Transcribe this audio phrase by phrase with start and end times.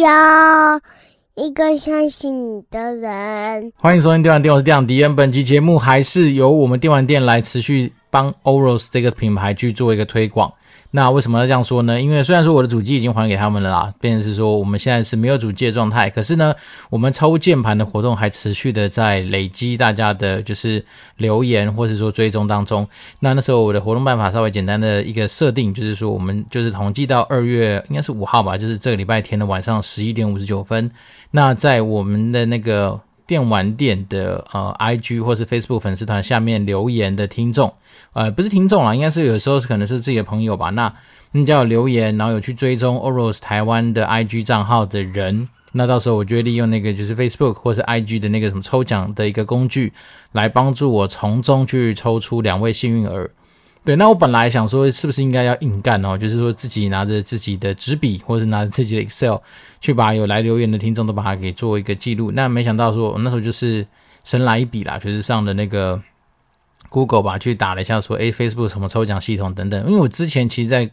[0.00, 0.80] 要
[1.34, 3.72] 一个相信你的人。
[3.76, 5.16] 欢迎收听电玩店，我是店长迪恩。
[5.16, 10.52] 本期节目还是由我们电玩店来持续帮 OROS 这个品牌去做一个推广。
[10.90, 12.00] 那为什么要这样说呢？
[12.00, 16.54] 因为虽然说我的主机已经还给他们了啦，变成是说我们现在是没有主机的状态，可是呢，
[16.88, 20.82] 我们抽键盘的活动还持续的在累积大家的就是
[21.18, 22.88] 留言或者说追踪当中。
[23.20, 30.90] 那那时候我的活动办法稍微简单的一个设定，就是说我们就是统计到二月应该是五号吧，就是这个礼拜天的晚上十一点五十九分，
[31.32, 32.98] 那在我们的那个。
[33.28, 37.72] 电玩店的呃，IG 或是 Facebook 粉丝团下面留言的听众，
[38.14, 40.70] 呃，不是听众啦，应该是有时候是可能是自己的朋友吧。
[40.70, 40.90] 那
[41.32, 49.92] 你只要有留言，然后有去追踪 OROS 台湾的 IG 账号的人，那到时候我就会利用那个就是 Facebook 或是 IG 的那个什么抽奖的一个工具，
[50.32, 53.30] 来帮助我从中去抽出两位幸运儿。
[53.84, 56.16] 对，那我本来想说，是不是应该要硬干哦？
[56.16, 59.36] 就是说自己拿着自己的纸笔，或者是拿着自己的 Excel，
[59.80, 62.30] 去把有来留言的听众都把它给做一个记录。
[62.32, 63.86] 那没想到说，那时候就是
[64.24, 66.00] 神来一笔啦，就是上的那个
[66.88, 69.86] Google 吧，去打了一下说，诶，Facebook 什么抽奖系统等等。
[69.86, 70.90] 因为我之前其实在。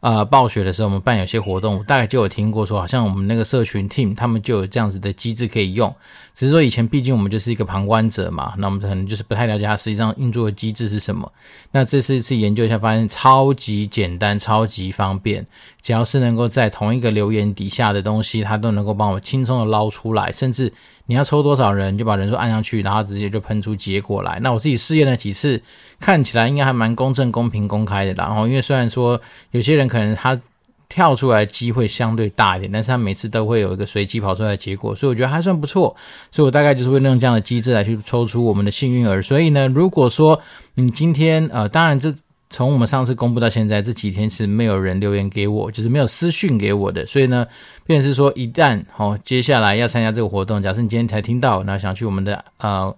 [0.00, 5.92] 呃，暴雪的时候，我们办有些活动，大概就有听过说，好像我们那个社群 team 他们就有这样子的机制可以用。
[6.34, 11.30] 只是说以前毕竟我们就是一个旁观者嘛，那我们可能就是不太了解它实际上运作的机制是什么。
[11.72, 15.44] 那这次去研究一下，发现超级简单，超级方便，
[15.82, 20.72] 只要是能够在同一个留言底下的东西，它都能够帮我轻松的捞出来，甚至。
[21.08, 24.38] 你要抽多少人，就把人数按上去，然后直接就喷出结果来。
[24.42, 25.60] 那我自己试验了几次，
[25.98, 28.12] 看起来应该还蛮公正、公平、公开的。
[28.12, 29.18] 然后，因为虽然说
[29.52, 30.38] 有些人可能他
[30.86, 35.96] 跳出来机会相对大一点，但是他每次都会有一个随机跑出来的结果，所以我觉得还算不错。
[36.30, 39.22] 所以我大概就是会用这样的机制来去抽出我们的幸运儿。
[39.22, 40.38] 所以呢，如果说
[40.74, 42.14] 你今天呃，当然这。
[42.50, 47.46] 从我们上次公布到现在这几天是没有人留言给我，就是没有私讯给我的，所以呢，
[47.84, 52.94] 便是说一旦哦，接下来要参加这个活动，假设你今天才听到，那想去我们的呃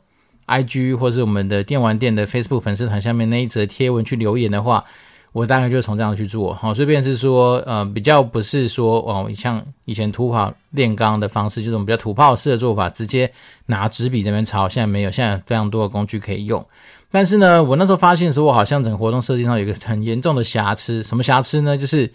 [0.47, 4.85] IG 或是我们的电玩店的 Facebook 粉丝团下面那一则贴文去留言的话，
[5.33, 13.31] 我大概就从这样去做，好，所以便是说呃比较不是说哦像以前土炮炼钢的方式，就是我们比较土炮式的做法，直接
[13.67, 16.65] 拿纸笔这边抄，现在没有，现在非常多的工具可以用。
[17.13, 21.03] 但是呢，我那时候发现的时候，我好像整个活动设计上有一个很严重的瑕疵。
[21.03, 21.77] 什么瑕疵呢？
[21.77, 22.09] 就是，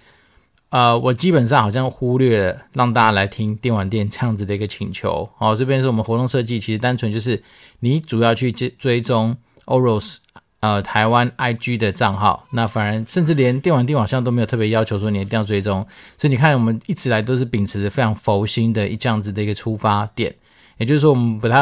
[0.70, 5.30] 呃，我基本上好像忽略了让大家来听电玩店这样子的一个请求。
[5.38, 7.44] 好，这边是我们活动设计，其实单纯就是
[7.82, 9.36] 你主要去追追踪
[9.66, 10.16] OROS
[10.62, 15.86] 呃台湾 IG 的账号，那反而甚至连电玩店好像都没有特别要求说你一定要追踪。
[16.18, 20.34] 所以你看，我们一直来都是秉持着非常佛心的一这样子的一个出发点，
[20.78, 21.60] 也就是说，我们不太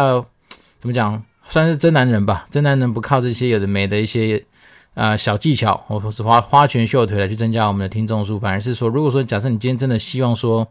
[0.80, 1.20] 怎么讲。
[1.50, 4.38] 算是真男人吧，真男人不靠这些有的没的一些
[4.94, 10.68] 啊、呃、小技巧，或者是花花拳绣腿来去增加我们的听众数，反而是说，如果说假设你今天真的希望说，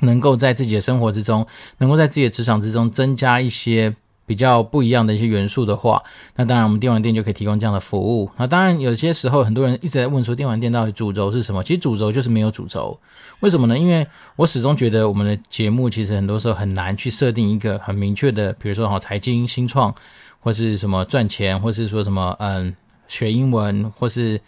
[0.00, 1.46] 能够在自己的生活之中，
[1.78, 3.94] 能够在自己的职场之中增加一些。
[4.30, 6.00] 比较不一样的一些元素的话，
[6.36, 8.30] 那当然我们电玩店就可以提供这样的服务。
[8.36, 11.64] 那当然有些时候很多人一直在问说，电玩店到底主轴是什么？
[11.64, 12.96] 其实主轴就是没有主轴。
[13.40, 13.76] 为什么呢？
[13.76, 19.92] 因为我始终觉得我们的节目其实很多时候很难去设定一个很明确的，比如说哈财经、新创，
[20.38, 22.72] 或是什么赚钱，或是说什么嗯
[23.08, 24.40] 学英文，或是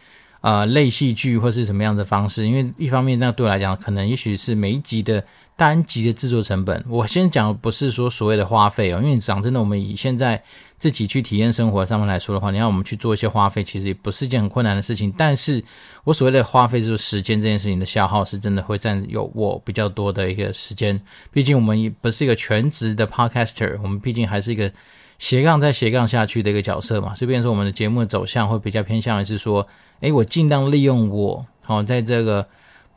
[0.42, 2.46] 呃类戏剧，或是什么样的方式。
[2.46, 5.24] 因为一方面，那对我来讲，可能也许是每一集的。
[5.56, 10.42] 单集的制作成本，我先讲不是说所谓的花费哦，因为讲真的，我们以现在
[10.78, 15.12] 自己去体验生活上面来说的话，你要我们去做一些花费，其实也不是一件很困难的事情。
[15.16, 15.62] 但是
[16.04, 21.00] 我所谓的花费就是时间这件事情的消耗，是真的会占有我比较多的一个时间。
[21.30, 24.72] 毕竟我们也不是一个全职的 podcaster，我们毕竟还是一个
[25.18, 27.14] 斜杠再斜杠下去的一个角色嘛。
[27.14, 29.68] 所以，变说我们的节目的走向会比较偏向于是说，
[30.00, 32.44] 诶，我尽量利用我好在这个。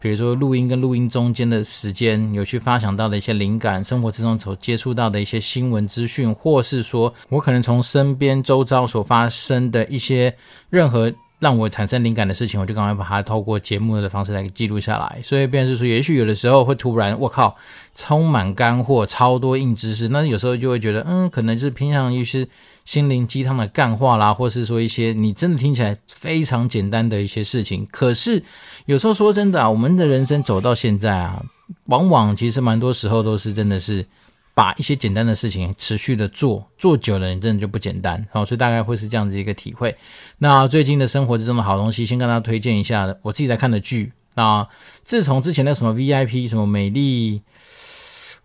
[0.06, 10.32] 比如说录音跟录音中间的时间，有去发想到的一些灵感，生活之中所接触到的一些新闻资讯，或是说我可能从身边周遭所发生的一些
[10.70, 15.20] 任何让我产生灵感的事情，我就赶快把它透过节目的方式来记录下来。
[15.24, 17.58] 所以，便是说，也许有的时候会突然，我靠，
[17.96, 20.08] 充满干货，超多硬知识。
[20.08, 22.48] 那有时候就会觉得，嗯，可能就是偏向于是。
[22.86, 28.42] 心灵鸡汤的干话啦，或是说一些你真的听起来非常简单的一些事情，可是
[28.86, 31.44] 有时候说真的啊，我们的人生走到现在啊，
[31.88, 34.06] 往往其实蛮多时候都是真的是
[34.54, 38.24] 把一些简单的事情持续的做，做久了你真的就不简单。
[38.32, 39.98] 好，所以大概会是这样子一个体会。
[40.38, 44.14] 那最近的生活之中的好东西，先跟大家推荐一下我自己在看的剧。
[44.36, 44.68] 那
[45.04, 47.42] 自从之前的什么 VIP 什么美丽。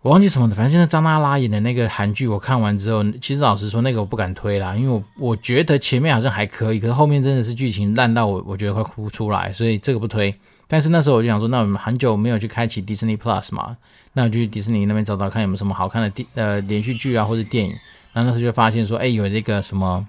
[0.01, 10.33] 我忘记什么的，反正现在张娜拉演的那个韩剧，我看完之后，其实老实说，那个我不敢推啦，因为我我觉得前面好像还可以，可是后面真的是剧情烂到我，我觉得快哭出来，所以这个不推。
[10.67, 13.77] 但是那时候我就想说，那我们很久没有去开启 Disney Plus 嘛，
[14.13, 17.75] 那我就去迪士尼那边找找看有没有什么好看的电呃连续剧啊或者电影。
[18.13, 20.07] 那那时候就发现说，哎，有这个什么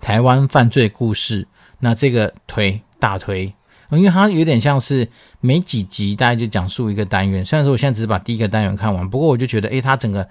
[0.00, 1.48] 台湾犯罪故事，
[1.80, 3.52] 那这个推大推。
[3.92, 5.08] 因为它有点像是
[5.40, 10.28] 每几集大概就讲述一个单元，虽然说我现在只是把第一个单元看完，不过我就觉得，诶，它整个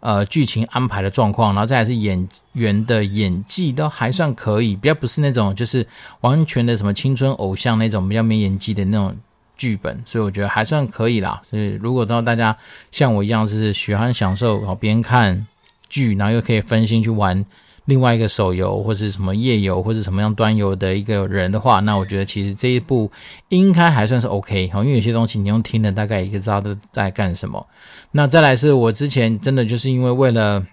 [0.00, 5.86] 呃剧情安排的状况，然后再来是演员的演技都还算可以，比较不是那种就是
[6.20, 9.16] 完全的什么青春偶像那种比较没演技的那种
[9.56, 11.40] 剧本，所以我觉得还算可以啦。
[11.48, 12.56] 所以如果到大家
[12.90, 15.46] 像我一样就是喜欢享受然后边看
[15.88, 17.44] 剧，然后又可以分心去玩。
[17.86, 23.10] 另外一个手游或是什么页游或是什么样端游的一个人的话，那我觉得其实这一部
[23.48, 27.66] 应该还算是 OK 哈，因为有些东西你用听的大概也知道都在干什么。
[28.12, 30.64] 那再来是我之前真的就是因为为了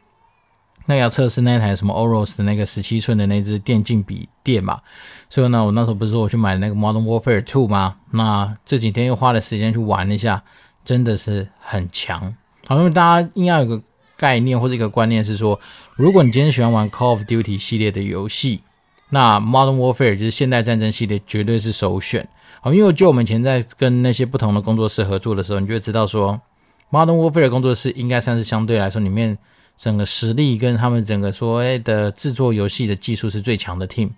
[0.86, 4.82] 那要测试那台什么 Oros 的那个十七寸的那支电竞笔电嘛，
[5.30, 7.96] 所以呢，我那时候不是说我去买那个 Modern Warfare Two 吗？
[8.12, 10.44] 那这几天又花了时间去玩了一下，
[10.84, 12.36] 真的是很强。
[12.66, 13.82] 好，因为大家应该有个
[14.24, 15.60] 概念或者一个观念是说。
[15.96, 18.62] 如果你今天喜欢玩 Call of Duty 系列的游戏，
[19.10, 22.28] 那 Modern Warfare 就是现代战争系列绝对是首选。
[22.62, 26.42] 好，因为就我们以前在跟那些不同的工作室合作的时候，你就会知道说
[26.90, 29.38] ，Modern Warfare 工作室应该算是相对来说里面
[29.78, 34.10] 整个实力跟他们整个所谓的制作游戏的技术是最强的 team。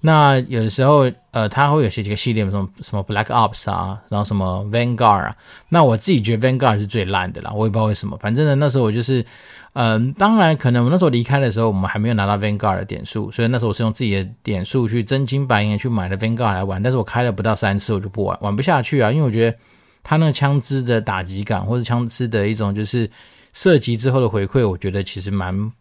[0.00, 5.36] 那有的时候，呃，他会有些几个系列，什么什么 Black Ops 啊，然后什么 Vanguard 啊。
[5.68, 8.16] 那我自己觉得 Vanguard 是最烂的啦，我也不知道为什么。
[8.18, 9.24] 反正呢，那时候我就是，
[9.72, 16.80] 嗯、当然可能我那时候离开的时候，我们还没有拿到 Vanguard 的点数，所以那时候我是用自己的点数去真金白银去买了 Vanguard 来玩。
[16.80, 19.56] 但是我开了不到三次，我就不玩，玩不下去啊，因为我觉得
[20.04, 23.10] 他那个枪支的打击感，或者枪支的一种就是
[23.52, 25.72] 射击之后的回馈，我觉得其实蛮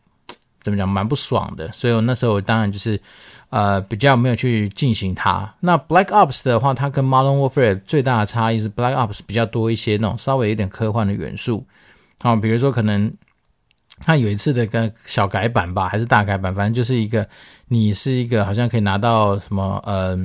[0.67, 1.71] 怎么讲，蛮不爽的。
[1.71, 2.99] 所以我那时候我当然就是。
[3.49, 5.49] 呃，比较没有去进行它。
[5.61, 11.65] 那 Black Ops 的话，它跟 Modern Warfare 最大的差异是 Black Ops 比较多一些那种稍微有点科幻的元素。
[12.19, 13.09] 好，比如说可能
[14.01, 17.25] 它有一次的一个小改版吧，还是大改版，反正就是一个
[17.69, 20.17] 你是一个好像可以拿到什么，呃，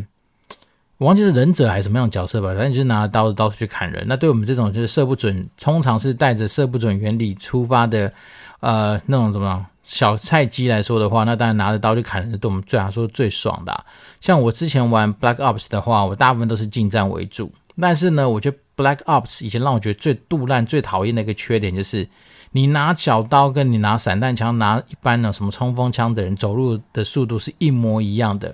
[0.98, 4.04] 我忘记是忍者还是什么样角色吧，反正就是拿刀子到处去砍人。
[4.08, 8.12] 那对我们这种就是射不准，通常是带着射不准原理出发的，
[8.58, 9.64] 呃，那种怎么样？
[9.84, 13.84] 小菜鸡来说的话，那当然拿着刀去砍人是对我们最来说最爽的。
[14.20, 17.52] 像我之前玩 Black Ops 的话，我大部分都是近战为主。
[17.80, 22.08] 但是呢，我觉得 Black Ops 以前让我觉得最肚烂、最讨厌的一个缺点就是，
[22.52, 28.48] 你拿小刀跟你拿散弹枪、拿一般的什么冲锋枪的人走路的速度是一模一样的，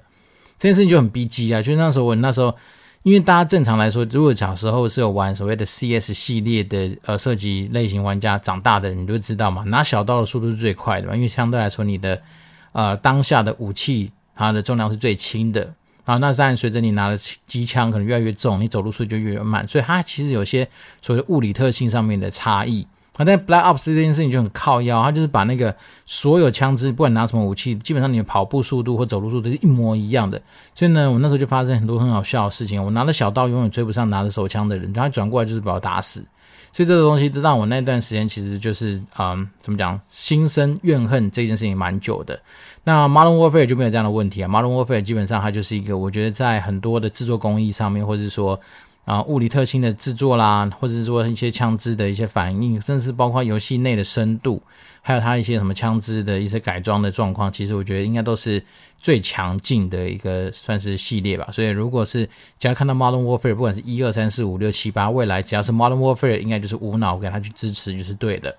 [0.58, 1.60] 这件事情就很逼机啊。
[1.60, 2.54] 就那时候我那时候。
[3.04, 12.20] 因为大家正常来说，如果小时候是有玩所谓的 CS 系列的呃射击类型玩家，长大的你就知道嘛，拿小刀的速度是最快的嘛，因为相对来说你的
[12.72, 15.72] 呃当下的武器它的重量是最轻的
[16.04, 16.16] 啊。
[16.18, 17.16] 那当然随着你拿的
[17.46, 20.68] 机枪可能越来越重，你走路速度就越越慢，所以它其实有些
[21.00, 22.86] 所谓物理特性上面的差异。
[23.18, 25.74] 啊，但 Black Ops 这件事情就很靠腰，它就是把那个
[26.06, 30.40] 所有枪支，不管拿什么武器，基本上你的跑步速度或走路速度是一模一样的。
[30.72, 32.82] 所以呢，我那时候就发生很多很好笑的事情。
[32.82, 36.24] 我拿着小刀永远追不上拿着手枪的人，然后转过来就是把我打死。
[36.72, 42.38] 所以这个东西让我那段时间其实就是嗯，怎么讲，心生怨恨这件事情蛮久的。
[42.84, 44.48] 那 Modern Warfare 就没有这样的问题啊。
[44.48, 48.60] Modern Warfare 基本上它就是一个，我觉得在很多的制作工艺上面，或者是说。
[49.08, 54.62] 啊，物理特性的制作啦，或者是说一些枪支的一些反应，甚至包括游戏内的深度，
[55.00, 58.62] 还有它一些什么枪支的一些改装的状况，其实我觉得应该都是
[59.00, 61.48] 最强劲的一个算是系列吧。
[61.50, 68.54] 所以，如果是只要看到 Modern Warfare，不管是一二三四五六七八，未来只要是 Modern Warfare，应该就是无脑给他去支持就是对的。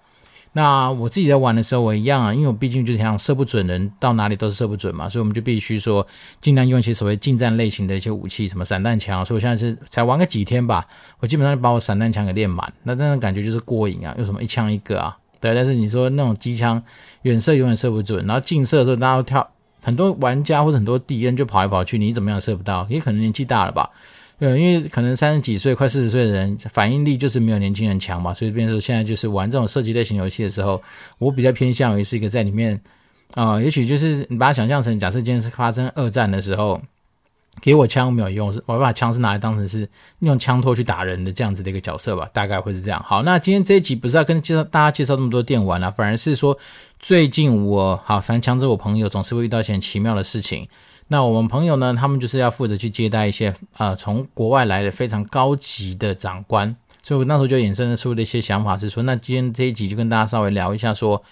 [0.54, 6.06] 那我自己在玩的时候，我一样啊，因为我毕竟就是想射不准人，到哪里都是射不准嘛，所以我们就必须说
[6.42, 9.24] 尽量用一些所谓近战类型的一些武器，什么散弹枪。
[9.24, 10.84] 所以我现在是才玩个几天吧，
[11.20, 15.54] 我基本上就把我散弹枪给练满，那那种感觉就是过瘾啊，有什么一枪一个啊，对。
[15.54, 16.82] 但是你说那种机枪
[17.22, 19.48] 远射永远射不准，然后近射的时候大家跳，
[19.84, 22.88] 很多玩家或者很多敌人就跑来跑去，你怎么样射不到？
[22.90, 23.88] 也可能年纪大了吧。
[24.40, 30.82] 对，因为可能三十几岁、快四十岁的人，反应力就是没有年轻人强嘛，所以变成说现在就是玩这种射击类型游戏的时候，
[31.18, 32.80] 我比较偏向于是一个在里面
[33.36, 36.82] 啊、也许就是你把它想象成，假设今天是发生二战的时候，
[37.62, 39.88] 给我枪没有用，我把枪是拿来当成是
[40.20, 43.04] 用枪托去打人的这样子的一个角色吧，大概会是这样。
[43.06, 46.58] 好，那今天这一集不是要跟介绍大家介绍这么多电玩啊，反而是说
[46.98, 50.68] 最近我好，反正强者我朋友总是会遇到一些很奇妙的事情。
[51.12, 61.24] 那我们朋友呢，他们就是要负责去接待一些呃从国外来的非常高级的长官，所以我那时候就衍生出了一些想法，是说，那今天这一集就跟大家稍微聊一下，说，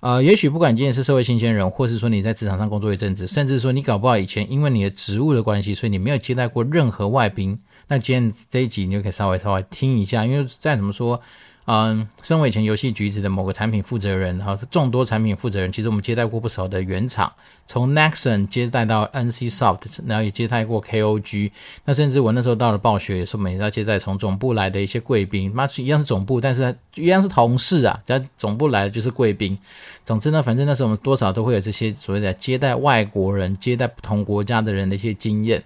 [0.00, 7.56] 呃，也许不管今天是社会新鲜人，或是说你在职场上工作一阵子，甚至说你搞不好以前因为你的职务的关系，所以你没有接待过任何外宾，
[7.86, 11.20] 那今天这一集你就可以稍微稍微听一下，因为再怎么说。
[11.66, 17.32] 嗯，身为以前游戏局子的某个产品负责人，然后众多产品负责人，其实我们接待过不少的原厂，
[17.68, 21.52] 从 Nexon 接待到 NCSoft，然后也接待过 KOG。
[21.84, 29.56] 那甚至我那时候到了暴雪，也是每次要接待从总部来的一些贵宾，妈一样是总部，但是一样是同事啊，只要总部来的就是贵宾。
[30.04, 35.62] 总之呢，反正那时候我们多少都会有这些所谓的接待外国人、接待不同国家的人的一些经验。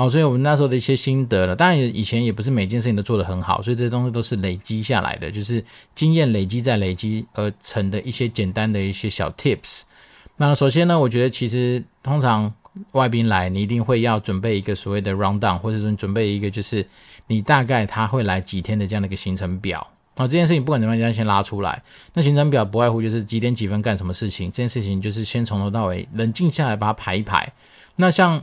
[0.00, 5.62] 好，所以我们那时候的一些心得了，当然以前也不是每件事情都做得很好，所以这些东西都是累积下来的，就是
[5.94, 9.82] 经验累积再累积而成的一些简单的一些小 tips。
[10.38, 12.50] 那首先呢，我觉得其实通常
[12.92, 16.88] 外宾来，你一定会要准备一个所谓的 rundown，或者说准备一个就是
[17.26, 19.86] 你大概他会来几天的这样的一个行程表。
[20.16, 21.82] 好，这件事情不管怎么样，先拉出来。
[22.14, 27.52] 那行程表不外乎就是几点几分干什么事情，这件事情就是先从头到尾冷静下来把它排一排。
[27.96, 28.42] 那像。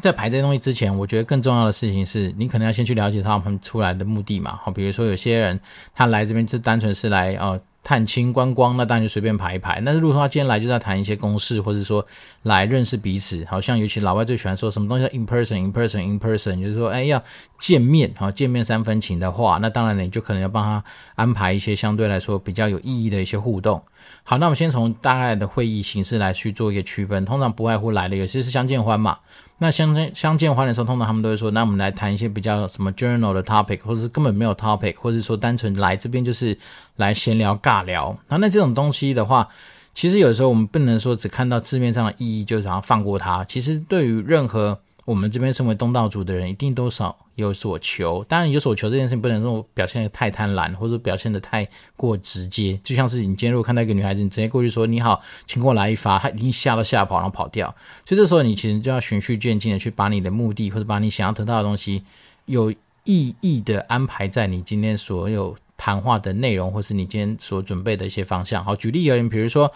[0.00, 4.58] 在排这些东西之前，我觉得更重要的事情是你可能要先去了解他们出来的目的嘛。
[4.62, 5.60] 好，比如说有些人
[5.94, 9.80] 他来这边就单纯是来呃探亲观光，那当然就随便排一排。
[9.84, 12.04] 但是如果说他今天来就是要谈一些公事，或者说
[12.42, 17.22] 来认识彼此，好像尤其老外最喜欢说什么东西叫 in person，in person，in person，就是说哎要
[17.58, 20.82] 见面，好见面三分情的话，那当然你就可能要帮他
[21.16, 23.80] 安排一些相对来说比较有意义的一些互动。
[24.24, 29.18] 好，那我们先从大概的会议形式来去做一个区分，通常不外乎来的有些是相见欢嘛。
[29.62, 36.58] 那相见相见欢的时候，通常他们都会说，那我们来谈一些比较什么 journal 的 topic，或者是根本没有 topic，或者说单纯来这边就是
[36.96, 38.18] 来闲聊尬聊。
[38.28, 39.48] 那那这种东西的话，
[39.94, 43.44] 其实有时候我们不能说只看到字面上的意义就想要放过它。
[43.44, 48.24] 其实对于任何我们这边身为东道主的人，一定多少有所求。
[48.28, 52.78] 当然，有所求这件事情不能说表现得太贪婪，或者表现得太过直接。
[52.84, 57.66] 就像是你今天如果看到一个女孩子，你直接过去说“你好，请给我来一发”，她一定吓到吓跑，然后跑掉。
[58.06, 62.04] 所以这时候你其实就要循序渐进的去把你的目的，或者把你想要得到的东西，
[62.46, 68.64] 有意义的安排在你今天所有谈话的内容，或是你今天所准备的一些方向。
[68.64, 69.72] 好，举例而言，比如说。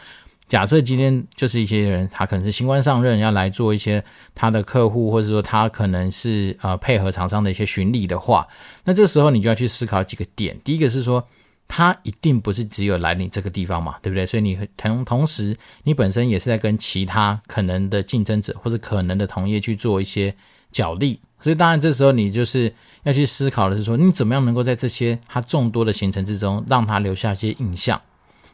[0.49, 8.47] 假设今天就是一些人，他可能是新官上任，要来做一些他的客户，或者说他可能是呃配合厂商的一些巡礼的话，
[8.85, 10.57] 那这时候你就要去思考几个点。
[10.63, 11.27] 第一个是说，
[11.67, 14.25] 他一定不是只有来你这个地方嘛，对不对？
[14.25, 20.33] 所以你同同时，你本身也是在跟其他可能的竞争者或者可能的同业去做一些
[20.71, 21.19] 角力。
[21.41, 22.73] 所以当然这时候你就是
[23.03, 28.01] 要去思考的是说，你怎么样能够在这些他众多的行程之中，让他留下一些印象。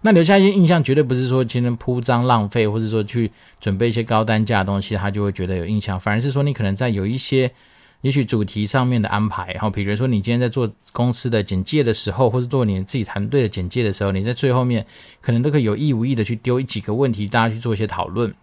[0.04, 3.30] 那留下一些印象，绝对不是说今天铺张浪费，或者说去
[3.60, 5.98] 准备一些高单价的东西，他就会觉得有印象。
[5.98, 7.48] 反而是说，你可能在有一些，
[8.00, 14.84] 也许主题上面的安排，然后比如说你今天在做公司的简介的时候，或者做你自己团队的简介的时候，你在最后面
[15.20, 18.34] 可能都可以有意无意的去丢几个问题，大家去做一些讨论。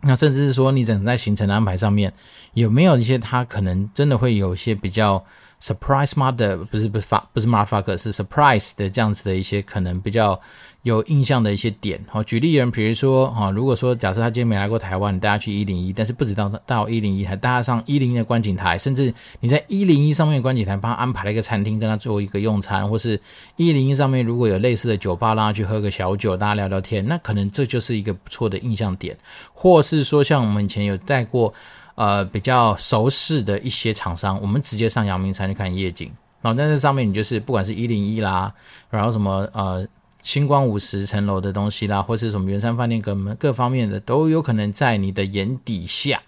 [0.00, 2.10] 那甚至是说，你整在行程的安排上面，
[2.54, 5.22] 有没有一些他可能真的会有一些比较。
[5.60, 10.40] surprise mother 不是不是发不是 motherfucker 是 surprise 的这样子的一些可能比较
[10.88, 12.02] 有印象的一些点。
[12.08, 23.20] 好，举例人，比如说哈，如果说假设他今天没来过台湾，你带他去一零一，但是不知道到一零一还带他上一零一的观景台，甚至你在一零一上面的观景台帮他安排了一个餐厅跟他做一个用餐，或是
[23.56, 29.16] 一零一上面如果有类似的酒吧，让他去喝个小酒，大家聊聊天，那可能这就是一个不错的印象点。
[29.52, 31.52] 或是说像我们以前有带过。
[32.00, 36.08] 呃，比较熟识的一些厂商，我们直接上阳明山去看夜景。
[36.40, 38.54] 然后在这上面，你就是不管是一零一啦，
[38.88, 39.84] 然后什么呃
[40.28, 46.20] 星光五十层楼的东西啦，或是什么圆山饭店各各方面的，都有可能在你的眼底下。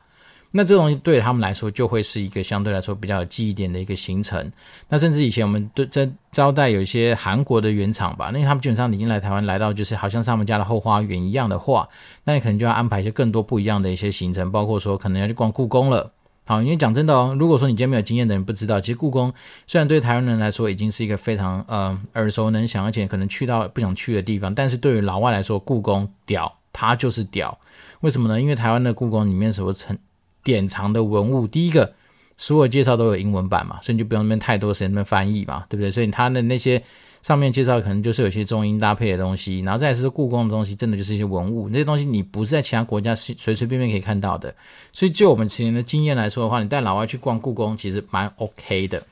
[0.52, 4.50] 那这东西对他们来说就会是一个相对来说比较有记忆点的一个行程。
[4.88, 11.87] 那甚至以前我们对在招待有一些韩国的原厂吧，那他们基本上已经来台湾来到就是好像是他们家的后花园一样的话，
[12.25, 16.11] 那你可能就要安排一些更多不一样的一些行程，包括说可能要去逛故宫了。
[16.50, 19.33] 好，因为讲真的哦，如果说你今天没有经验的人不知道，其实故宫
[19.69, 27.57] 虽然对台湾人来说已经是一个非常呃耳熟能详，而且可能去到不想去的地方，但是对于老外来说，故宫屌，它就是屌。
[28.00, 28.40] 为什么呢？
[28.40, 29.97] 因为台湾的故宫里面所成
[30.42, 31.95] 典藏的文物，第一个
[32.37, 35.88] 所有介绍都有英文版嘛，所以你就不用那边太多时间那边翻译嘛，对不对？
[35.88, 36.83] 所以他的那些
[37.22, 44.54] 上面介绍可能就是有些中英搭配的东西，然后再是故宫的东西，真的就是一些文物，那些东西你不是在其他国家随随随便便可以看到的。
[44.92, 49.02] 所以就我们之前的经验来说的话，你带老外去逛故宫其实蛮 OK 的。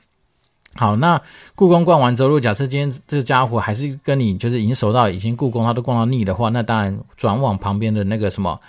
[0.75, 1.21] 好，那
[1.55, 8.59] 故宫逛完之后，如果假设今天这个家伙还是跟你就是已经熟到已经故宫他都逛到腻的话，那当然转往旁边的那个什么。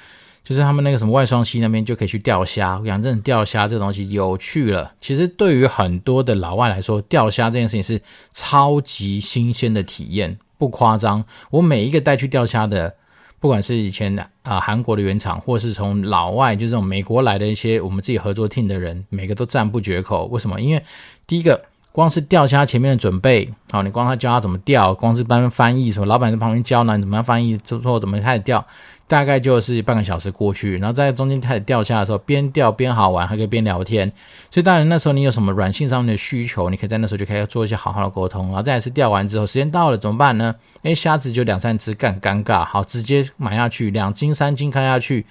[0.50, 4.92] 就是他们那个什么外双溪那边就可以去钓虾，我讲这种钓虾这东西有趣了。
[5.00, 8.02] 其实对于很多的老外来说，钓虾这件事情是
[8.32, 11.24] 超级新鲜的体验，不夸张。
[11.52, 12.92] 我每一个带去钓虾的
[13.38, 20.26] 不管是以前啊韩国的原厂，或是从老外就这种美国来的一些我们自己合作 team 的人，每个都赞不绝口。
[20.32, 20.60] 为什么？
[20.60, 20.82] 因为
[21.28, 21.62] 第一个。
[21.92, 28.64] 光是钓虾前面的准备，好，你光他教他怎么钓，光是帮翻译，什么老板在旁边教呢，你怎么样翻译，之后怎么开始钓，
[29.10, 34.06] 大概就是半个小时过去，然后在中间开始钓虾的时候，边钓边好玩，还可以边聊天。
[34.52, 38.46] 所以当然那时候你有什么软性上面的需求，你可以在那时候就可以做一些好好的沟通。
[38.46, 40.54] 然后再来是钓完之后，时间到了怎么办呢？
[40.82, 45.26] 诶，虾子就两三只，更尴尬，好，直接买下去，两斤三斤开下去，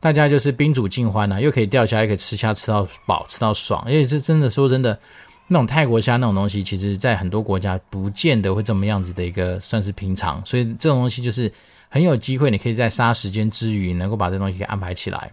[0.00, 3.82] 大家就是宾主尽欢呐，又可以钓虾，又可以吃虾，吃到饱，吃到爽。
[3.90, 4.98] 因为这真的说真的。
[5.46, 11.52] 那种泰国虾那种东西，其实在很多国家不见得会这么样子的一个算是平常，所以这种东西就是
[11.94, 15.30] 很有机会，你可以在杀时间之余，能够把这东西给安排起来。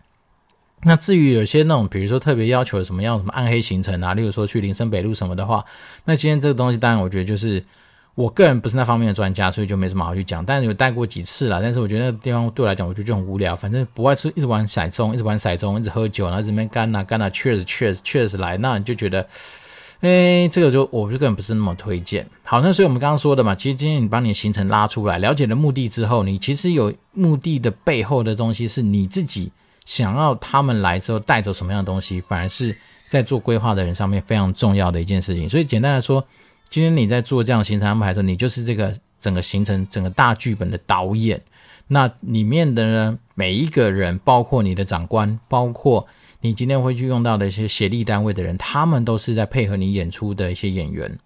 [0.84, 5.66] 那至于有些那种，比如说特别要求什么样什么暗黑行程啊，例如说去林森北路什么的话，
[6.06, 7.66] 那今天这个东西当然我觉得就是
[8.14, 10.46] 我个人不是那方面的专家，所以就没什么好去讲。
[10.46, 19.28] 但是有带过几次了，但是我觉得那个地方对我来讲，我觉得就很无聊，反正不外出一直玩骰盅，一直玩骰盅，一直喝酒，然后这边干啊干啊确实确实确实来，那你就觉得。
[20.02, 22.28] 哎，这个就我就根本不是那么推荐。
[22.44, 29.52] 好，那所以我们刚刚说的嘛，其实今天你把你的行程拉出来，了解了目的之后，你其实有目的的背后的东西是你自己
[29.86, 32.76] 想要他们来之后带走什么样的东西，反而是
[33.10, 35.48] 在做规划的人上面非常重要的一件事情。
[35.48, 36.26] 所以简单来说，
[36.68, 41.40] 今天你在做这样行程安排的时候，你就是这个整个行程整个大剧本的导演。
[41.88, 46.08] 那里面的呢，每一个人，包括你的长官，包括。
[46.42, 51.18] 你今天会去用到的一些协力单位的人，他们都是在配合你演出的一些演员。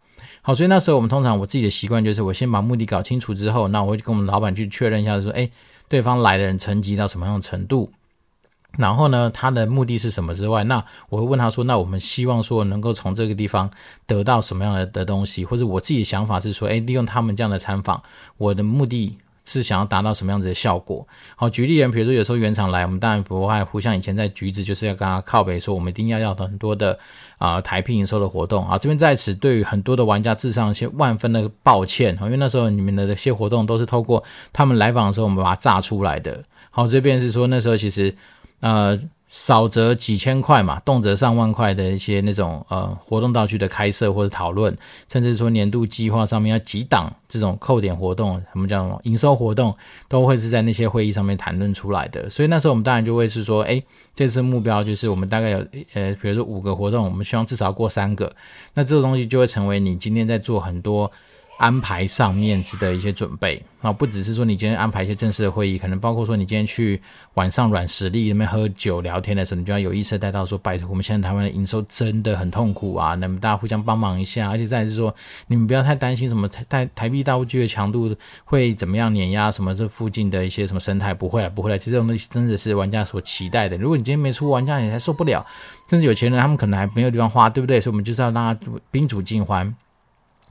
[0.42, 5.50] 好，所以那时候我们通常我自己的习惯就是，我先把目的搞清楚之后，那我会跟我们老板去确认一下，说，诶，
[5.88, 7.92] 对方来的人层级到什么样的程度，
[8.78, 13.72] 然后呢，他的目的是什么之外，那我会问他说，那我们希望说能够从这个地方
[14.06, 18.04] 得到什么样的东西，或者我自己的想法是说，诶，利用他们这样的参访，
[18.38, 19.18] 我的目的。
[19.46, 21.08] 是想要达到什么样子的效果？
[21.36, 26.98] 好，举例人，比如说有时候原厂来，我们当然不会不像以前在橘子，就是要跟他靠北说，我们一定要要很多的
[27.38, 28.78] 啊、台币营收的活动啊。
[28.78, 36.44] 这边在此对于很多的玩家致上一些万分的抱歉，因为那时候你们的这些活动都是透过他们来访的时候，我们把它炸出来的。
[36.72, 38.16] 好，这边是说那时候其实
[38.62, 39.00] 呃。
[39.38, 44.76] 少则几千块嘛，动辄上万块的一些那种呃活动道具的开设或者讨论，
[45.12, 49.76] 甚至说年度计划上面要几档这种扣点活动，什么叫营收活动，
[50.08, 52.30] 都会是在那些会议上面谈论出来的。
[52.30, 53.84] 所以那时候我们当然就会是说，诶，
[54.16, 55.58] 这次目标就是我们大概有
[55.94, 58.34] 呃，比如说五个活动，我们希望至少过三个，
[58.74, 61.12] 那这个东西就会成为你今天在做很多。
[61.58, 67.02] 安排上面的一些准备啊，不只是说你今天安排一些正式的会议，可能包括说你今天去
[67.36, 75.14] 晚上软实力那边喝酒聊天的时候，你就要有意识带到说，拜托，我们现在台湾的营收真的很痛苦啊，那么大家互相帮忙一下，而且再是说，
[75.48, 78.14] 你们不要太担心什么台台币大数据的强度
[78.44, 83.78] 会怎么样碾压什么这附近的一些什么生态，不会了，不会了，其实这种东西真的是玩家所期待的。
[83.78, 85.46] 如果你今天没出，玩家你还受不了，
[85.90, 87.80] 甚至有钱人他们可能还没有地方花，对不对？
[87.80, 88.60] 所以我们就是要让他
[88.92, 89.74] 宾主尽欢。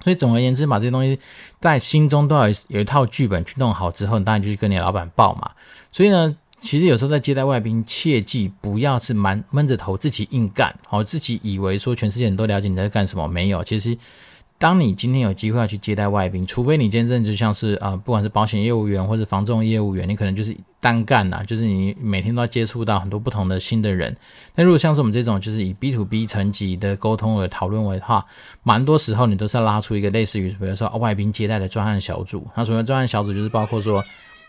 [0.05, 1.19] 所以总而言之，把这些东西
[1.61, 5.51] 在心中都要有一套剧本去弄好之后，你当然就去跟你老板报嘛。
[5.91, 13.97] 所以呢，其实有时候在接待外宾，切记不要是蛮闷着头自己硬干，好，自己以为说全世界人都了解你在干什么，没有，其实。
[14.57, 24.15] 当你今天有机会要去接待外宾，除非你今天真的就像是啊、不管是保险业务员或者房仲业务员，你可能就是单干呐、啊，就是你每天都要接触到很多不同的新的人。
[24.55, 28.23] 那如果像是我们这种就是以 B to B 层级的沟通和讨论为的话，
[28.63, 32.47] 蛮多时候你都是要拉出一个类似于比如说外宾接待的专案小组。
[32.55, 34.05] 那所谓专案小组就是包括说，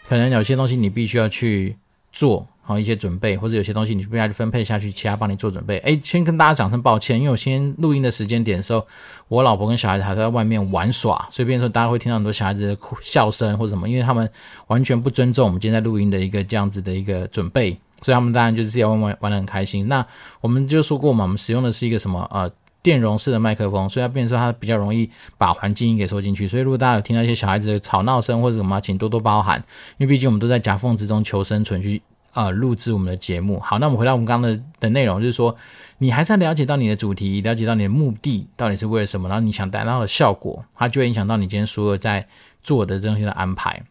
[0.06, 1.78] 可能有些东西你必须要去
[2.12, 2.46] 做。
[2.68, 5.78] 好一些准备，或者有些东西你不要去分配下去，其他帮你做准备。
[5.80, 8.86] 诶，先跟大家讲声抱歉，因为我先录音的时间点的时候，
[9.28, 14.28] 我老婆跟小孩子还在外面玩耍，所以变说大家会听到很多小孩子的哭笑声或者什么，因为他们
[14.66, 19.88] 完全不尊重我们今天在录音的一个这样子的一个准备，所以他们当然就是自己玩玩玩得很开心。
[19.88, 20.04] 那
[20.42, 22.52] 我们就说过嘛，我们使用的是一个什么呃
[22.82, 26.48] 电容式的麦克风，所以它变说它比较容易把环境音给收进去。
[26.48, 29.64] 所以如果大家有听到一些小孩子的吵闹声或者什么，请多多包涵，
[29.98, 32.02] 因为毕竟我们都在夹缝之中求生存去。
[32.36, 33.62] 啊，录制我们的节目。
[33.62, 35.56] 好，那我们回到我们刚刚的的内容，就是说，
[36.00, 42.28] 你还是要了解到你的主题，了解到你的目的到底是为了什么，然后你想达到的效果，它就会影响到你今天所有在
[42.62, 43.82] 做的这东西的安排。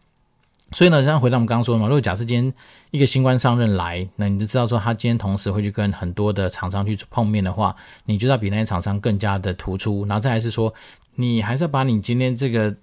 [0.73, 2.53] 所以呢，像回到我们刚刚说的嘛，如果假设今天
[2.91, 10.05] 一个新官上任来，那你就知道说他今天同时会去跟很多的厂商去碰面的话，你就要比那些厂商更加的突出。
[10.05, 10.71] 然后再来是说，
[11.15, 12.75] 你还是要把你今天这个。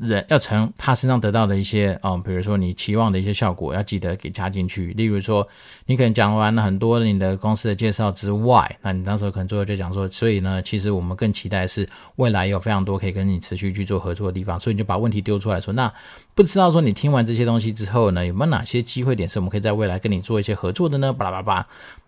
[0.00, 4.88] 人要从他身上得到的一些，嗯，比如说你期望的一些效果，要记得给加进去。
[4.92, 5.46] 例如说，
[5.86, 14.60] 你可能讲完了很多你的公司的介绍之外，那你当时可能最后就讲说，所以呢，其实我们更期待是未来有非常多可以跟你持续去做合作的地方。
[14.60, 15.92] 所以你就把问题丢出来说，那
[16.34, 21.12] 不知道说你听完这些东西之后呢，有没有哪些机会点是我们可以在未来跟你做一些合作的呢？
[21.12, 21.66] 巴拉巴拉。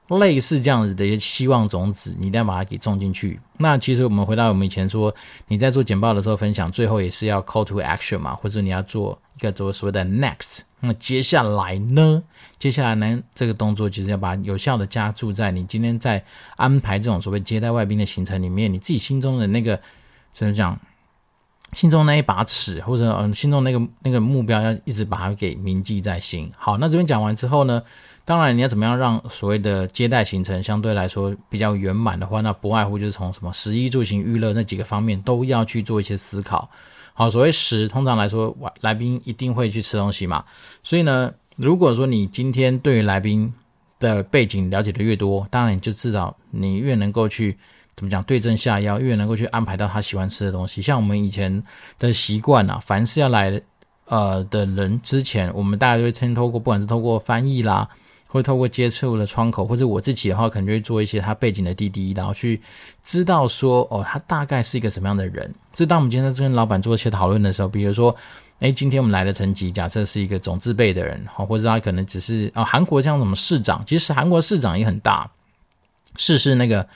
[0.08, 3.38] 类似这样子的一些希望种子，你一定要把它给种进去。
[3.58, 5.14] 那其实我们回到我们以前说，
[5.48, 10.60] 你在做简报的时候分享，最后也是要 call to action 嘛，或者你要做一个做所谓的 next。
[10.80, 12.22] 那接下来呢？
[12.58, 13.20] 接下来呢？
[13.34, 16.24] 这个动作其实要把有效的加注在你今天在
[16.56, 19.78] 安排这种所谓接待外宾的行程里面，你自己心中的那个
[20.32, 20.78] 怎么讲？
[21.74, 26.50] 心中那一把尺，或者嗯，心中那个那个目标，要一直把它给铭记在心。
[26.56, 27.82] 好，那这边讲完之后呢？
[28.28, 36.68] 当然，你要怎么样让所谓的接待行程相对来说比较圆满的话，那不外乎就是从什么食衣住行娱乐那几个方面都要去做一些思考。
[37.14, 40.44] 好，所谓食，通常来说，来宾一定会去吃东西嘛。
[40.82, 43.50] 所以呢，如果说你今天对于来宾
[43.98, 47.56] 的背景了解的越多，当然你就知道你越能够去
[47.96, 50.82] 怎么讲对症下药，越能够去安排到他喜欢吃的东西。
[50.82, 51.62] 像我们以前
[51.98, 53.58] 的习惯啊，凡是要来
[54.04, 57.88] 呃的人之前，我们大家都会先透过不管是透过翻译啦。
[58.30, 62.60] 会透过接触的窗口，或者我自己的话，可能就会做一些他背景的滴滴，然后去
[63.02, 65.52] 知道说，哦，他大概是一个什么样的人。
[65.72, 68.14] 所以，当我们今天在跟老板做一些讨论的时候，比如说，
[68.58, 75.30] 诶，今天我们来的层级，假设是一个总自备的人，好，或者他可能只是啊，韩国像什么市长，其实韩国市长也很大，
[76.16, 76.86] 市是那个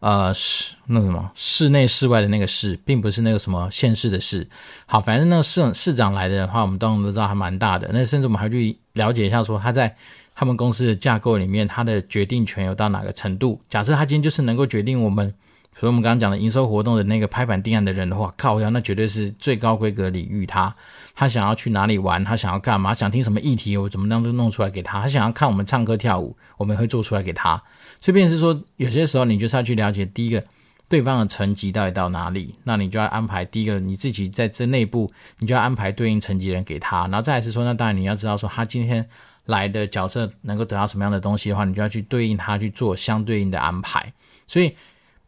[0.00, 4.46] 呃市那什么室内室外的那个市，并不是那个什么县市的市。
[4.84, 7.88] 好，反正那个市市长来的话，我们当然都知道还蛮大的。
[7.90, 9.96] 那甚至我们还去了解一下，说他在。
[10.34, 13.60] 他们公司的架构里面，他的决定权有到哪个程度？
[13.68, 15.32] 假设他今天就是能够决定我们，
[15.78, 20.74] 所以我们刚刚讲的营收活动的那个拍板定案的人的话，靠呀，那绝对是最高规格礼遇他。
[21.14, 25.00] 他想要去哪里玩，他想要干嘛，想听什么议题，我怎么样都弄出来给他。
[25.00, 27.62] 他想要看我们唱歌跳舞，我们会做出来给他。
[28.00, 30.42] 所以，便是说，有些时候你就是要去了解第一个
[30.88, 37.02] 对方的层级到底到哪里，那你就要安排第一个你自己在这内部，你就要安排对应层级人给他。
[37.02, 39.08] 然后再来是说，那当然你要知道说他今天。
[39.46, 44.12] 来的角色能够得到什么样的东西的话，你就要去对应他去做相对应的安排，
[44.46, 44.74] 所以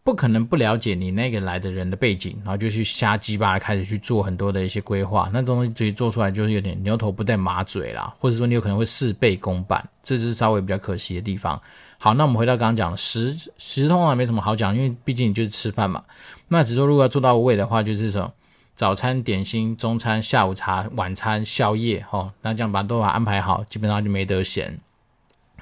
[0.03, 11.61] 不可能不了解你那个来的人的背景，然后就去瞎鸡巴开始去做很多的一些规划，那东西自己做出来就是有点牛头不对马嘴啦，或者说你有可能会事倍功半，这就是稍微比较可惜的地方。
[11.99, 16.03] 好，那我们回到刚刚讲的食食通啊没什么好讲，因为毕竟就是吃饭嘛。
[16.49, 18.33] 那只说如果要做到位的话，就是说。
[18.77, 24.79] 早餐、点心、中餐、下午茶、晚餐、宵夜，哦，那这样把都把安排好，基本上就没得闲。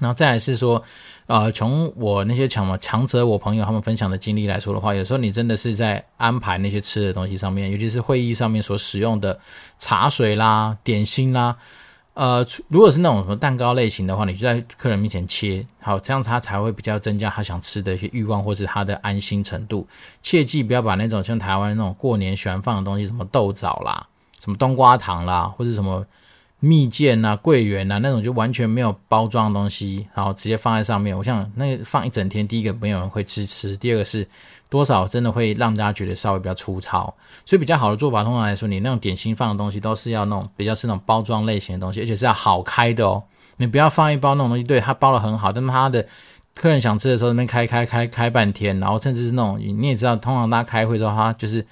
[0.01, 0.83] 然后再来是说，
[1.27, 9.39] 呃，从我那些强嘛强者我朋友他们分享的经历来说的话，有时候你真的是在安排那些吃的东西上面，尤其是会议上面所使用的
[9.79, 11.57] 茶水啦、点心啦。
[12.15, 19.87] 呃，如果是那种什么蛋糕类型的话，你就在客人面前切，好，这样他才会比较增加他想吃的一些欲望，或是他的安心程度。
[20.23, 24.07] 切记不要把那种像台湾那种过年喜欢放的东西，什么豆枣啦、
[24.41, 26.07] 什么冬瓜糖啦，或者什么
[26.65, 31.17] 蜜饯啊、桂圆啊那种就完全没有包装的东西，然后直接放在上面。
[31.17, 34.27] 我想那个放一整天，第一个没有人会支持，第二个是。
[34.71, 37.15] 多少真的会让大家觉得稍微比较粗糙，
[37.47, 43.23] 所以比较好的做法，通常来说，你那种点心放的东西都是要那种比较是那种包装类型的东西，而且是要好开的哦。
[43.57, 46.05] 你不要放一包那种东西，对，它包的很好，但是他的
[46.57, 51.65] 客人想吃的时候，那边开开开开半天，然后甚至是那种你也知道，通常大家开会之后，他就是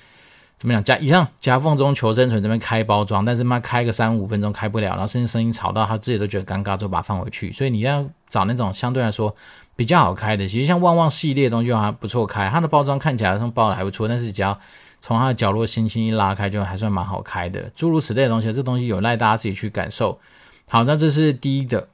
[0.62, 7.50] 怎么讲夹一样夹缝中求生存，这边开包装，但是妈开个三五分钟开不了，然后甚至声音吵到他自己都觉得尴尬，就把它放回去。
[7.50, 9.34] 所以你要找那种相对来说。
[9.74, 14.56] 比较好开的，其实像旺旺系列的东西还不错开，它的包装看起来像包的还不错，但是只要
[15.00, 17.72] 从它的角落轻轻一拉开，就还算蛮好开的。
[17.74, 20.20] 诸如此类的东西，这东西有赖大家自己去感受。
[20.68, 21.88] 好，那这是第一个，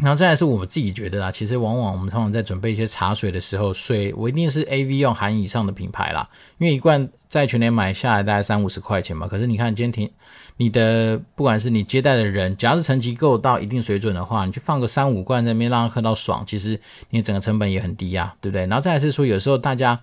[0.00, 10.10] 然后再来是我们自己觉得啊，其实往往我们通常在准备一些茶水的时候，水我一定是 AV 用含以上的品牌啦，因为一罐在全年买下来大概三五十块钱嘛，可是你看今天停。
[10.56, 18.66] 你的不管是你接待的人，假如层级够到一定水准的话，你就放个三五罐在那边让他喝到爽，其实你整个成本也很低呀，对不对？
[18.66, 19.98] 然后再来是说，有时候大家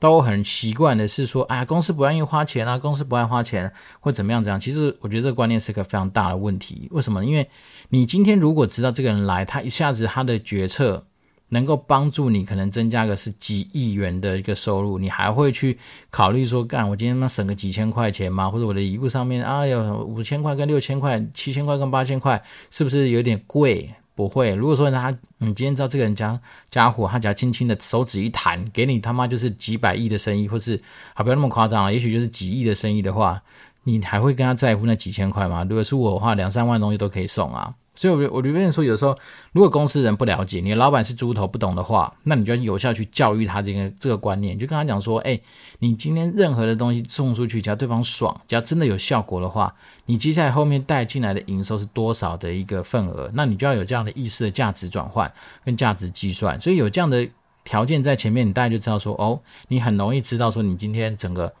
[0.00, 4.58] 都很习惯的是说，哎，公司不愿意花钱啊，公司不爱花钱，或怎么样怎样。
[4.58, 6.88] 其实我觉得这个观念是个非常大的问题。
[6.90, 7.24] 为什么？
[7.24, 7.48] 因为
[7.90, 11.04] 你今天如果知道这个人来，他一下子他的决策。
[11.52, 15.76] 能够帮助你可能增加个是几亿元的一个收入，你还会去
[16.08, 18.48] 考虑说，干我今天能省个几千块钱吗？
[18.48, 23.92] 或者我的礼物上面啊，有五千块跟六千块、七千块跟八千块，是不是有点贵？
[24.20, 24.54] 不会。
[24.54, 30.80] 如果说他，你今天知道这个人家家伙，他只要轻轻的手指一弹，给你他妈就是几百亿的生意，或是
[31.14, 33.40] 好不要那么夸张啊，也许就是几亿的生意的话，
[33.84, 35.64] 你还会跟他在乎那几千块吗？
[35.68, 37.72] 如果是我的话，两三万东西都可以送啊。
[38.00, 39.14] 所以我，我我就跟你说，有时候
[39.52, 45.38] 如果公司人不了解，你老板是猪头不懂的话，那你就要有效去教育他这个这个观念，就跟他讲说，哎，
[45.80, 49.74] 你今天任何的东西送出去，只要对方爽，只要真的有效果的话，
[50.06, 55.30] 你接下来后面带进来的营收是多少的一个份额，那你就要有这样的意识的价值转换
[55.62, 56.58] 跟价值计算。
[56.58, 57.28] 所以有这样的
[57.64, 61.52] 条件在前面，你大概就知道说，哦，你很容易知道说，你今天整个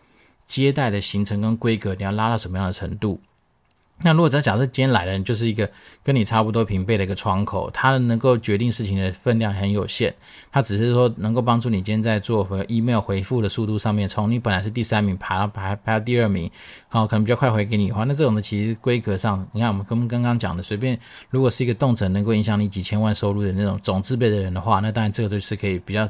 [0.46, 3.20] 接待的行程跟规格，你要拉到什么样的程度。
[4.02, 5.70] 那如果在假设今天来的人就是一个
[6.02, 10.14] 跟你差不多平辈的一个窗口，他能够决定事情的分量很有限，
[10.50, 16.50] 他只是说能够帮助你今天在做和 email 回复的速度上面，从你本来是第三名排到排排到第二名，
[16.88, 26.08] 好，可能比较快回给你的话，那这种的其实规格上，你看我们跟刚刚讲的，随便如果是一个动辄能够影响你几千万收入的那种总字辈的人的话，那当然这个都是可以比较。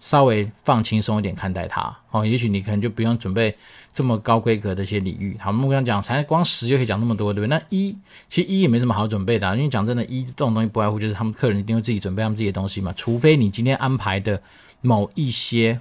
[0.00, 3.56] 稍微放轻松一点看待它哦，也许你可能就不用准备
[3.92, 5.36] 这么高规格的一些礼遇。
[5.40, 7.58] 好，我们刚讲才光十就可以讲那么多，对不对？
[7.58, 7.96] 那一
[8.30, 14.40] 其实一也没什么好准备的，因为讲真的，一这种东西不外乎就是他们客人一定会自己准备他们自己的东西嘛，除非你今天安排的
[14.80, 15.80] 某一些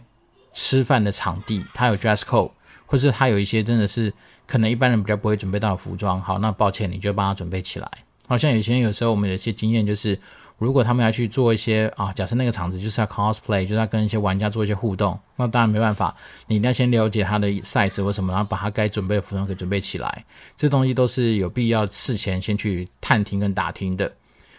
[0.52, 2.50] 吃饭的场地，它有 dress code，
[2.88, 4.12] 或是它有一些真的是
[4.48, 7.90] 可能一般人比较不会准备到的服装，好，那抱歉，你就帮他准备起来。
[8.28, 10.20] 好像有些人有时候我们有些经验就是。
[10.58, 16.16] 如果他们要去做一些啊，假设那个场子就是要 cosplay，就是要跟一些玩家做一些互动，那当然没办法，
[16.48, 20.26] 你一定要先了解他的 size 或什么，然后把他该准备的服装给准备起来。
[20.56, 24.12] 这东西都是有必要事前先去探听跟打听的。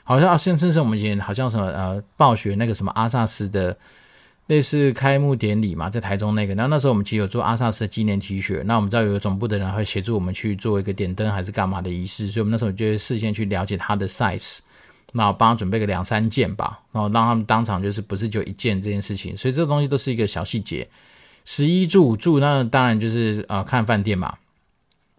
[0.05, 3.77] 好像啊甚甚至我们以前好像什么呃，暴雪那个什么阿萨斯的
[4.47, 14.61] 类似开幕典礼嘛，在台中那个，然后那时候我们其实有做阿萨斯的纪念 T 恤，那我们知道有个总部的人会协助我们去做一个点灯还是干嘛的仪式，所以我们那时候就会事先去了解他的 size。
[15.12, 20.88] 那我帮他准备个两三件吧，然后让他们当场就是不是就一件这件事情，所以这个东西都是一个小细节。
[21.44, 24.35] 十一住住，那当然就是呃看饭店嘛。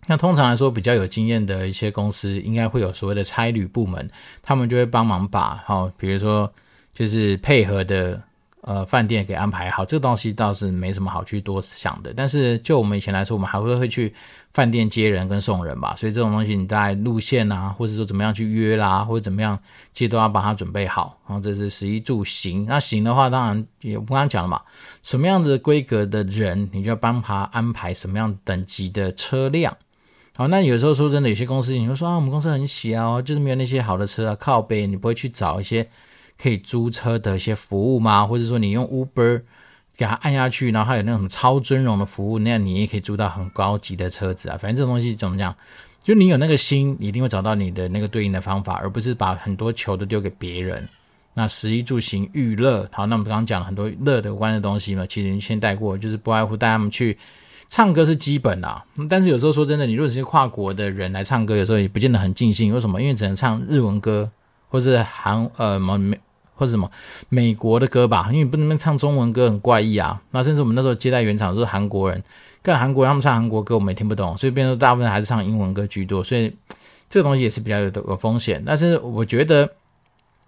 [0.07, 4.09] 那通常来说，比较有经验的一些公司，应该会有所谓的差旅部门，
[4.41, 6.51] 他们就会帮忙把，好，比如说
[6.93, 8.21] 就是配合的。
[8.61, 12.13] 呃，饭店给安排好，这个东西倒是没什么好去多想的。
[12.13, 14.13] 但是就我们以前来说，我们还会会去
[14.53, 15.95] 饭店接人跟送人吧。
[15.95, 19.57] 所以这种东西，你在路线啊，或者说怎么样去约啦，或者怎么样，
[19.93, 21.17] 其实都要把它准备好。
[21.27, 22.65] 然后这是食衣住行。
[22.65, 24.61] 那行的话，当然也我刚刚讲了嘛，
[25.03, 29.75] 什么样的规格的人，你就要帮他安排什么样等级的车辆。
[30.35, 35.87] 好，那有时候说真的，有些公司你会说啊，我们公司很小，就是没有那些好的车啊，靠背，你不会去找一些。
[36.41, 38.25] 可以租车的一些服务吗？
[38.25, 39.41] 或者说你用 Uber
[39.99, 44.55] 给它按下去，然后还有那种超尊荣的服务，那样你也可以租到很高级的车子啊。
[44.57, 45.53] 反正这种东西怎么讲，
[46.01, 50.87] 就你有那个心，你一定会找到你的那个对应的方法，而不是把很多球都丢给别人。
[51.33, 57.17] 那食衣住行娱乐，好，那我们刚刚讲了很多乐的有关的东西嘛，其实你先带过，就是不外乎带他们去
[57.67, 58.81] 唱歌是基本啦。
[59.09, 62.73] 但是有时候说真的，你如果是跨国的人来唱歌，有时候也不见得很尽兴。
[62.73, 63.01] 为什么？
[63.01, 64.31] 因为只能唱日文歌，
[64.69, 66.17] 或是韩呃美。
[66.59, 66.91] 或者什么
[67.29, 70.21] 美国的歌吧，因为不能唱中文歌很怪异啊。
[70.31, 72.21] 那甚至我们那时候接待原厂都是韩国人，
[72.61, 76.21] 跟韩国他们唱韩国歌我们也听不懂，所以变成大部分还是唱英文歌居多。
[76.21, 76.53] 所以
[77.09, 78.61] 这个东西也是比较有有风险。
[78.65, 79.69] 但是我觉得，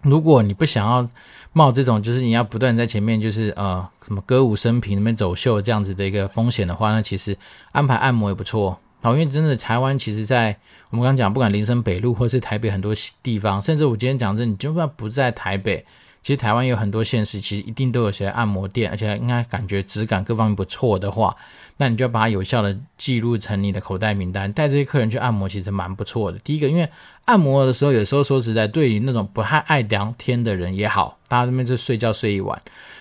[0.02, 1.08] 如果你不想要
[1.54, 7.34] 冒这种，就是你要不断在前面就是呃什么歌舞升平、那边走秀这样子的一个风险的话，那其实
[7.72, 8.78] 安排按摩也不错。
[9.02, 10.56] 好，因为真的台湾其实，在
[10.90, 15.84] 我们刚刚讲，不管林森北路或是台北很多地方，甚至我今天讲这，你就算不在台北。
[16.22, 21.34] 其实台湾有很多县市，其实一定都有些按摩店，而且应该感觉质感各方面不错的话，
[21.78, 26.38] 那你就要把它有效的记录成你的口袋名单，带这些客人去按摩，其实蛮不错的。
[26.44, 26.88] 第一个，因为
[27.24, 32.56] 按摩的时候，有时候说实在，对于那种不太爱聊天的人也好，大家这边就睡觉睡一晚，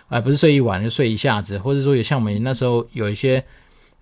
[0.08, 3.44] 而、呃、不是睡一晚就睡一下子，或者说也像我们那时候有一些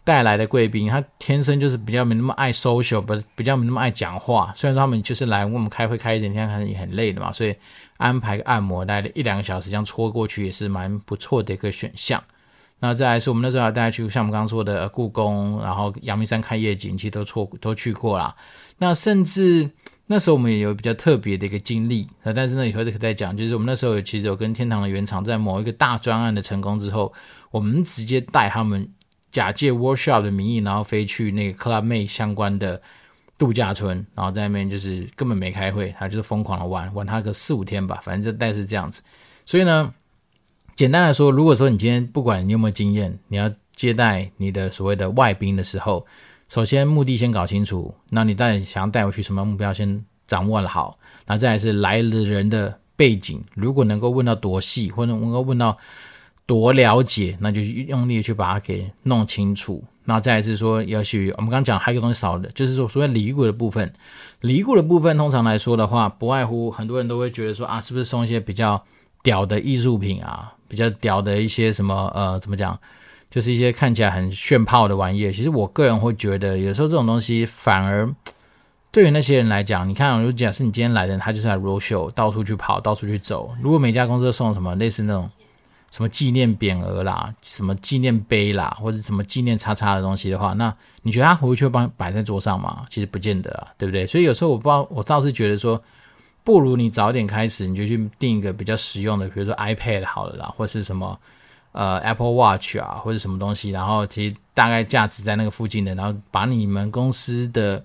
[0.09, 4.51] 带来的贵宾，他天生就是比较没那么爱 social，不比较没那么爱讲话。
[4.55, 7.55] 虽然说他们就是来我们开会开一整天，可能也很累的嘛，所以。
[7.99, 12.23] 安排个按摩，大概一两个小时，这样戳过去也是蛮不错的一个选项。
[12.79, 18.33] 那再来是我们那时候要带他去，像我们刚刚说的故宫，然后阳明山看夜景，其实都错都去过啦。
[18.77, 19.69] 那甚至
[20.07, 23.35] 那时候我们也有比较特别的一个经历，但是呢以后可以再讲。
[23.35, 27.11] 就是我们那时候有其实有跟天堂的原厂在某一个大专案的成功之后，
[27.51, 28.89] 我们直接带他们
[29.31, 32.81] 假借 workshop 的名义，然后飞去那个 club mate 相关的。
[33.39, 39.01] 度假村，然后在那边就是根本没开会，他就是疯狂的玩，玩他个四五天吧，反正就大概是这样子。
[39.45, 39.93] 所以呢，
[40.75, 46.05] 简单来说，如果说你今天不管你有没有经验，你要接待你的所谓的外宾的时候，
[46.49, 55.77] 首先目的先搞清楚，那你到底想要带回去什么目标先掌握了好，然后再是来的人的背景，如果能够问到多细，或者能够问到
[56.49, 59.83] 多了解，那就用力去把它给弄清楚。
[60.05, 63.93] 那再来是说，也许我们刚刚讲还有一个东西少的，就是说所谓理顾的部分。
[64.41, 68.83] 理顾的部分通常来说的话，不外乎很多人都会觉得说啊，是不是送一些比较
[69.21, 72.75] 屌的艺术品啊，比较屌的一些什么呃，怎么讲，
[73.29, 75.31] 就是一些看起来很炫炮的玩意。
[75.31, 78.11] 其实我个人会觉得，有时候这种东西反而
[78.91, 83.51] 对于那些人来讲，你看，如果假设你今天来的人，他就是来 roadshow，到处去跑，到处去走。
[83.61, 85.29] 如果每家公司都送什么类似那种。
[85.91, 92.85] 什么纪念匾额啦，什么纪念碑啦，或者什么纪念叉叉的东西的话，那你觉得他回去会帮摆在桌上吗？
[92.89, 94.05] 其实不见得啊，对不对？
[94.05, 95.81] 所以有时候我不知道，我倒是觉得说，
[96.43, 101.19] 不如你早点开始，你就去订一个比较实用的，比如说 iPad 好了啦，或是什么
[101.71, 107.83] 呃 Apple Watch 啊，或者什么东西，然后其实大概价值在那个附近的，然后把你们公司的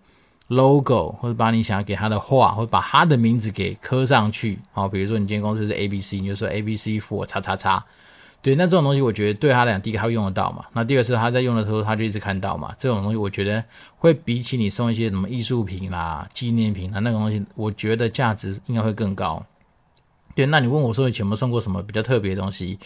[0.49, 7.85] logo 或者把你想要给他的画，或者把他的名字给刻上去，好，比如说你今天公司是 ABC，你就说 ABC for 叉叉叉。
[8.43, 10.67] 对，那这种东西我觉得对他来讲，第一个他会用得到嘛。
[10.75, 12.75] 那第二个是他在用的时候，他就一直看到嘛。
[12.79, 13.65] 这种东西我觉得
[13.97, 19.43] 会比起你送一些什么艺术品啦、纪念品啦那个东西，我觉得价值应该会更高。
[20.35, 22.79] 对，那你问我说以前有没有送过什么比较特别的东西？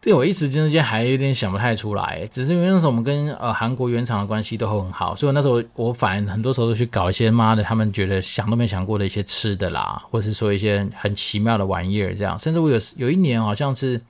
[0.00, 2.26] 对，我一时之间还有点想不太出来。
[2.32, 12.38] 只是因为那时候我们跟呃韩国原厂的关系都很好，所以那时候我反而很多时候都去搞一些妈的他们觉得想都没想过的一些吃的啦，或者是说一些很奇妙的玩意儿这样。
[12.38, 14.00] 甚至我有有一年好像是。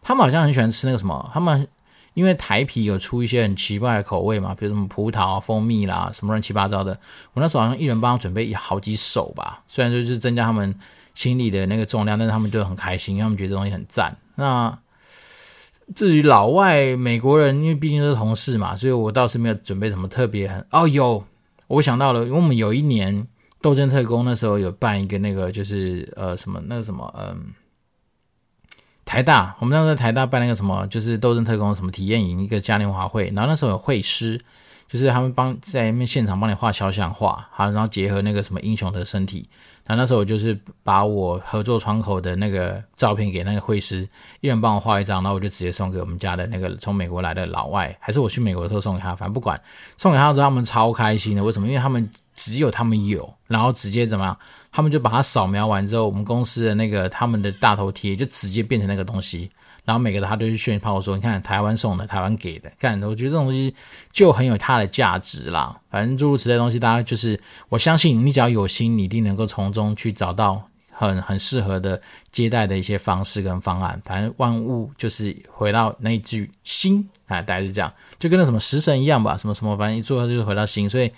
[0.00, 1.66] 他们好像很喜欢吃那个什么，他们
[2.14, 6.98] 因为台啤有出一些很奇怪的口味嘛，比如什么葡萄、蜂蜜啦，什么乱七八糟的。
[7.34, 10.74] 我那时候好像一人帮他准备好几手吧，虽然就是增加他们
[11.14, 14.16] 心里的那个重量，但是他们就很开心，因为他们觉得这东西很赞。
[14.36, 14.78] 那
[15.94, 20.86] 至于老外美国人，因为毕竟是同事嘛，所以我倒是没有准备什么特别很哦。
[20.86, 21.24] 有，
[21.66, 23.26] 我想到了，因为我们有一年
[23.60, 27.52] 斗争特工那时候有办一个那个就是呃什么那个什么嗯。
[29.04, 34.38] 台大，我们那时候在台大办那个什么，就是斗争特工什么体验营一个嘉年华会，然后那时候有绘师，
[34.86, 39.48] 就是他们帮在那边现场帮你画肖像画，好，然后结合那个什么英雄的身体，
[39.88, 44.06] 那那时候我就是把我合作窗口的那个照片给那个会师，
[44.42, 49.58] 一人帮我画一张，然后我就直接送给我们家的那个从美国来的老外，还是我去美国的时候送给他，反正不管，
[49.96, 51.66] 送给他之后他们超开心的，为什么？
[51.66, 54.36] 因为他们只有他们有，然后直接怎么样？
[54.70, 59.50] 他们就把它扫描完之后，我们公司的那个他们的大头贴就直接变成那个东西，
[59.88, 63.74] 然后每个他都去炫炮说：“你看台湾送的，台湾给的。”看，我觉得这种东西
[64.12, 65.74] 就很有它的价值啦。
[65.90, 71.98] 反正诸如此类东西，大家就是我相信你只要有心，你一定能够从中去找到很很适合的
[72.30, 73.98] 接待的一些方式跟方案。
[74.04, 81.10] 反正万物就是回到那句心啊，大概是这样，就跟那什么食神一样吧，什么什么，反正一做就是回到心，所以。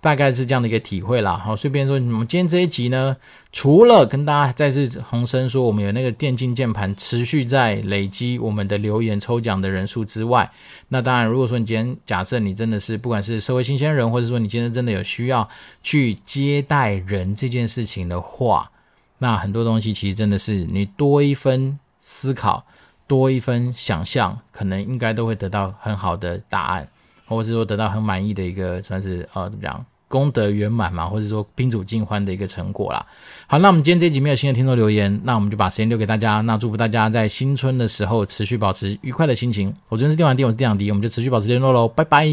[0.00, 1.36] 大概是这样的一个体会啦。
[1.36, 3.16] 好，顺便说，我们今天这一集呢，
[3.50, 10.48] 除了跟大家再次重申说，我们有那个电竞键盘持续在累积我们的留言抽奖的人数之外，
[10.88, 15.48] 那当然，如果说你今天假设你真的是不管是社会新鲜人，或者说你今天真的有需要
[15.82, 18.70] 去接待人这件事情的话，
[19.18, 22.64] 那很多东西其实真的是你多一分思考，
[23.08, 26.86] 多一分想象，可能应该都会得到很好的答案，
[27.26, 29.84] 或者是说得到很满意的一个算是呃怎么讲？
[30.08, 33.04] 功德圆满嘛，或者说宾主尽欢的一个成果啦。
[33.48, 36.40] 好，那我们今天这集没有新的听众留言，那我们就把时间留给大家。
[36.42, 39.74] 那祝福大家在新春的时候持续保持愉快的心情。
[39.88, 42.24] 我昨天是电玩店，我是电养迪，我们就持续保持联络喽，拜拜。